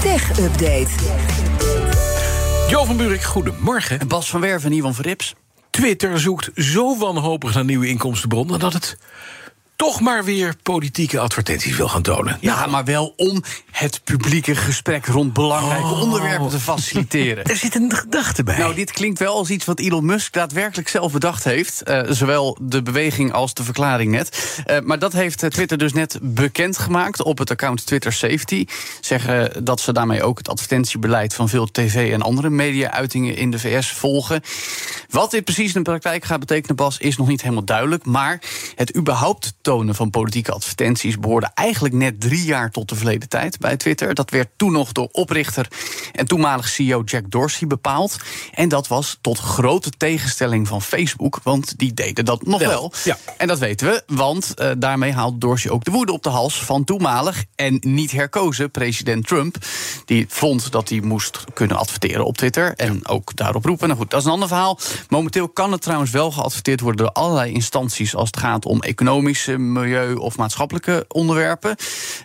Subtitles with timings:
[0.00, 0.88] Tech Update.
[2.68, 4.08] Jo van Buurik, goedemorgen.
[4.08, 5.34] Bas van Werven en Ivan Verrips.
[5.70, 8.98] Twitter zoekt zo wanhopig naar nieuwe inkomstenbronnen dat het
[9.80, 12.38] toch maar weer politieke advertenties wil gaan tonen.
[12.40, 16.00] Ja, maar wel om het publieke gesprek rond belangrijke Oh.
[16.00, 17.44] onderwerpen te faciliteren.
[17.44, 18.58] Er zit een gedachte bij.
[18.58, 21.82] Nou, dit klinkt wel als iets wat Elon Musk daadwerkelijk zelf bedacht heeft.
[21.82, 24.58] Eh, zowel de beweging als de verklaring net.
[24.64, 28.66] Eh, maar dat heeft eh, Twitter dus net bekendgemaakt op het account Twitter Safety.
[29.00, 33.58] Zeggen dat ze daarmee ook het advertentiebeleid van veel tv- en andere media-uitingen in de
[33.58, 34.42] VS volgen.
[35.10, 38.04] Wat dit precies in de praktijk gaat betekenen, Bas, is nog niet helemaal duidelijk.
[38.04, 38.42] Maar
[38.74, 43.76] het überhaupt van politieke advertenties behoorde eigenlijk net drie jaar tot de verleden tijd bij
[43.76, 44.14] Twitter.
[44.14, 45.68] Dat werd toen nog door oprichter
[46.12, 48.16] en toenmalig CEO Jack Dorsey bepaald.
[48.54, 52.92] En dat was tot grote tegenstelling van Facebook, want die deden dat nog Wel, wel.
[53.04, 53.18] ja.
[53.36, 56.64] En dat weten we, want eh, daarmee haalde Dorsey ook de woede op de hals
[56.64, 59.56] van toenmalig en niet herkozen president Trump.
[60.04, 63.88] Die vond dat hij moest kunnen adverteren op Twitter en ook daarop roepen.
[63.88, 64.78] Nou goed, dat is een ander verhaal.
[65.08, 69.58] Momenteel kan het trouwens wel geadverteerd worden door allerlei instanties als het gaat om economische,
[69.60, 71.76] milieu- of maatschappelijke onderwerpen.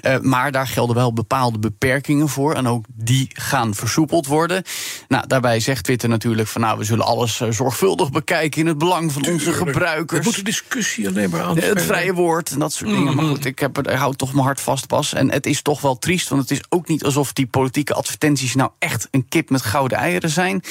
[0.00, 4.62] Eh, maar daar gelden wel bepaalde beperkingen voor en ook die gaan versoepeld worden.
[5.08, 8.78] Nou, daarbij zegt Twitter natuurlijk van nou, we zullen alles eh, zorgvuldig bekijken in het
[8.78, 9.68] belang van onze Tuurlijk.
[9.68, 10.18] gebruikers.
[10.18, 11.58] Er moet de discussie alleen maar aan.
[11.58, 13.14] Het vrije woord en dat soort dingen.
[13.14, 13.34] Maar Mhm.
[13.34, 15.12] goed, ik, heb, ik hou toch mijn hart vast, Bas.
[15.12, 18.54] En het is toch wel triest, want het is ook niet alsof die politieke advertenties
[18.54, 20.62] nou echt een kip met gouden eieren zijn.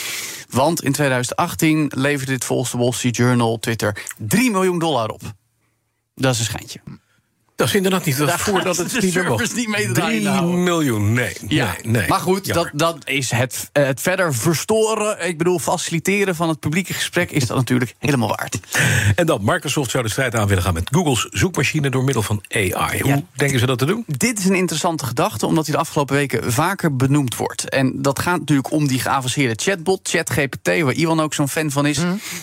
[0.49, 5.21] Want in 2018 leverde dit volgens de Wall Street Journal Twitter 3 miljoen dollar op.
[6.13, 6.81] Dat is een schijntje.
[7.61, 8.17] Dat is inderdaad niet.
[8.17, 9.55] Dat Daar voordat het de niet meer mocht.
[9.55, 10.63] niet mee te 3 draaien houden.
[10.63, 11.35] miljoen, nee.
[11.47, 12.07] Ja, nee, nee.
[12.07, 12.71] maar goed, dat, Jammer.
[12.77, 17.47] dat is het, eh, het verder verstoren, ik bedoel faciliteren van het publieke gesprek, is
[17.47, 18.59] dat natuurlijk helemaal waard.
[19.15, 22.43] En dan, Microsoft zou de strijd aan willen gaan met Google's zoekmachine door middel van
[22.49, 23.01] AI.
[23.01, 23.21] Hoe Ja.
[23.33, 24.03] denken ze dat te doen?
[24.07, 27.69] Dit is een interessante gedachte, omdat hij de afgelopen weken vaker benoemd wordt.
[27.69, 31.85] En dat gaat natuurlijk om die geavanceerde chatbot, ChatGPT, waar Iwan ook zo'n fan van
[31.85, 31.99] is.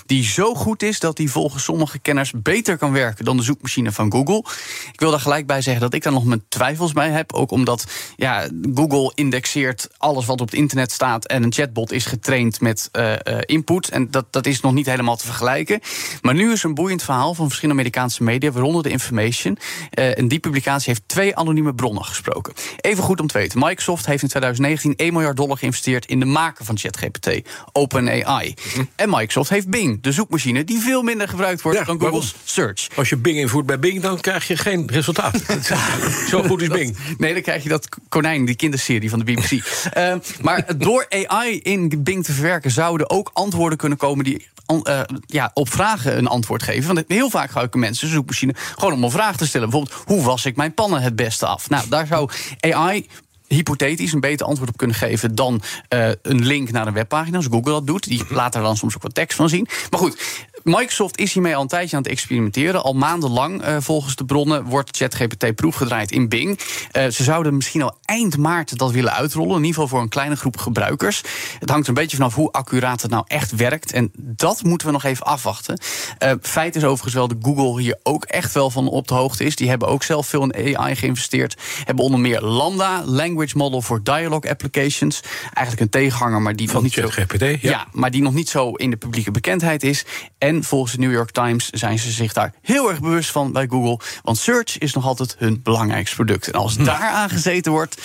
[0.06, 3.92] Die zo goed is dat hij volgens sommige kenners beter kan werken dan de zoekmachine
[3.92, 4.44] van Google.
[4.92, 7.32] Ik wil daar gelijk bij zeggen dat ik daar nog mijn twijfels bij heb.
[7.32, 7.86] Ook omdat
[8.16, 11.26] ja, Google indexeert alles wat op het internet staat.
[11.26, 13.88] En een chatbot is getraind met eh, eh, input.
[13.88, 15.80] En dat, dat is nog niet helemaal te vergelijken.
[16.22, 19.58] Maar nu is een boeiend verhaal van verschillende Amerikaanse media, waaronder de Information.
[19.90, 22.52] Eh, en die publicatie heeft twee anonieme bronnen gesproken.
[22.80, 26.26] Even goed om te weten: Microsoft heeft in 2019 1 miljard dollar geïnvesteerd in de
[26.26, 28.54] maken van ChatGPT, OpenAI.
[28.96, 32.00] En Microsoft heeft Bing, de zoekmachine die veel minder gebruikt wordt Ja, dan?
[32.00, 32.88] Google's Search.
[32.96, 35.40] Als je Bing invoert bij Bing, dan krijg je geen resultaat.
[36.30, 36.96] Zo goed is Bing.
[37.18, 39.46] Nee, dan krijg je dat konijn, die kinderserie van de BBC.
[39.92, 44.48] Eh, maar door AI in Bing te verwerken zouden ook antwoorden kunnen komen die
[44.82, 46.94] eh, ja, op vragen een antwoord geven.
[46.94, 49.70] Want heel vaak gebruiken mensen de zoekmachine gewoon om een vraag te stellen.
[49.70, 51.70] Bijvoorbeeld, hoe was ik mijn pannen het beste af?
[51.70, 53.06] Nou, daar zou AI
[53.48, 57.56] hypothetisch een beter antwoord op kunnen geven dan eh, een link naar een webpagina, zoals
[57.56, 58.08] Google dat doet.
[58.08, 59.68] Die laat er dan soms ook wat tekst van zien.
[59.90, 62.82] Maar goed, Microsoft is hiermee al een tijdje aan het experimenteren.
[62.82, 66.60] Al maandenlang, eh, volgens de bronnen, wordt ChatGPT proefgedraaid in Bing.
[66.90, 69.56] Eh, ze zouden misschien al eind maart dat willen uitrollen.
[69.56, 71.22] In ieder geval voor een kleine groep gebruikers.
[71.58, 73.92] Het hangt een beetje vanaf hoe accuraat het nou echt werkt.
[73.92, 75.80] En dat moeten we nog even afwachten.
[76.18, 79.44] Eh, feit is overigens wel dat Google hier ook echt wel van op de hoogte
[79.44, 79.56] is.
[79.56, 81.56] Die hebben ook zelf veel in AI geïnvesteerd.
[81.84, 85.20] Hebben onder meer Lambda, Language Model for Dialogue Applications.
[85.42, 87.56] Eigenlijk een tegenhanger, maar die nog Van niet zo ChatGPT, ja.
[87.60, 90.04] ja, maar die nog niet zo in de publieke bekendheid is.
[90.38, 93.66] En volgens de New York Times zijn ze zich daar heel erg bewust van bij
[93.66, 94.00] Google.
[94.22, 96.46] Want search is nog altijd hun belangrijkste product.
[96.46, 97.96] En als daar aan gezeten wordt,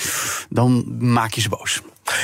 [0.49, 1.81] dan maak je ze boos.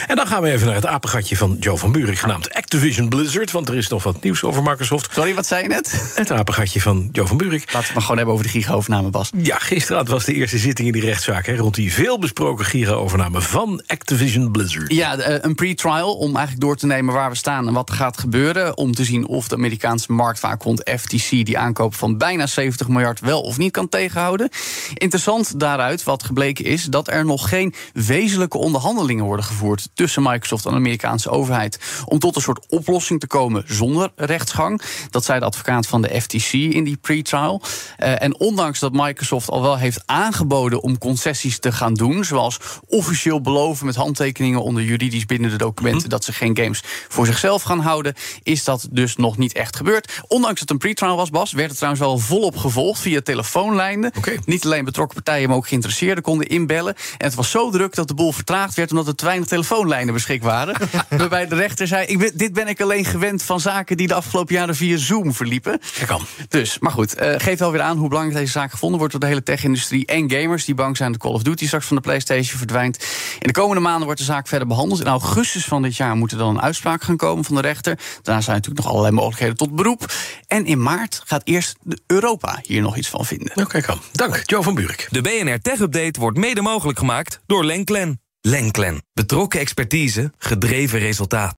[0.08, 3.52] En dan gaan we even naar het apengatje van Joe van Buurik, genaamd Activision Blizzard.
[3.52, 5.14] Want er is nog wat nieuws over Microsoft.
[5.14, 6.14] Sorry, wat zei je net?
[6.16, 7.60] Het apengatje van Joe van Buurik.
[7.60, 9.30] Laten we het maar gewoon hebben over de giga-overname, Bas.
[9.38, 11.46] Ja, gisteren was de eerste zitting in die rechtszaak...
[11.46, 14.94] Hè, rond die veelbesproken giga-overname van Activision Blizzard.
[14.94, 17.96] Ja, eh, een pre-trial om eigenlijk door te nemen waar we staan en wat er
[17.96, 18.78] gaat gebeuren.
[18.78, 23.42] Om te zien of de Amerikaanse marktwaakhond FTC die aankoop van bijna 70 miljard wel
[23.42, 24.50] of niet kan tegenhouden.
[24.94, 30.24] Interessant daaruit wat gebleken is dat er nog geen wezenlijke onderhandelingen worden gevoerd gevoerd tussen
[30.24, 31.80] Microsoft en de Amerikaanse overheid.
[32.06, 34.82] om tot een soort oplossing te komen zonder rechtsgang.
[35.10, 37.62] Dat zei de advocaat van de FTC in die pre-trial.
[38.00, 42.60] Uh, en ondanks dat Microsoft al wel heeft aangeboden om concessies te gaan doen, zoals
[42.88, 46.10] officieel beloven met handtekeningen onder juridisch bindende documenten mhm.
[46.10, 48.14] dat ze geen games voor zichzelf gaan houden,
[48.44, 50.22] is dat dus nog niet echt gebeurd.
[50.28, 54.12] Ondanks dat het een pre-trial was, Bas, werd het trouwens wel volop gevolgd via telefoonlijnen.
[54.46, 56.96] Niet alleen betrokken partijen, maar ook geïnteresseerden konden inbellen.
[56.96, 60.14] En het was zo druk dat de boel vertraagd werd omdat er te weinig telefoonlijnen
[60.14, 60.76] beschikbaar waren.
[61.20, 64.14] Waarbij de rechter zei: ik ben, Dit ben ik alleen gewend van zaken die de
[64.14, 65.80] afgelopen jaren via Zoom verliepen.
[66.06, 66.22] kan.
[66.48, 69.22] Dus, maar goed, uh, geeft wel weer aan hoe belangrijk deze zaak gevonden wordt door
[69.22, 72.02] de hele tech-industrie en gamers die bang zijn dat Call of Duty straks van de
[72.02, 72.98] PlayStation verdwijnt.
[73.40, 75.00] In de komende maanden wordt de zaak verder behandeld.
[75.00, 78.00] In augustus van dit jaar moet er dan een uitspraak gaan komen van de rechter.
[78.22, 80.14] Daarna zijn natuurlijk nog allerlei mogelijkheden tot beroep.
[80.48, 81.76] En in maart gaat eerst
[82.08, 83.52] Europa hier nog iets van vinden.
[83.56, 84.02] Oké, kan.
[84.12, 85.08] Dank, Joe van Buurik.
[85.10, 88.20] De BNR Tech Update wordt mede mogelijk gemaakt door Lenklen.
[88.50, 89.04] Lenklen.
[89.14, 91.58] Betrokken expertise, gedreven resultaat.